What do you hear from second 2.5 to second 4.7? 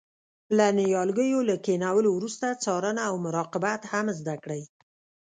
څارنه او مراقبت هم زده کړئ.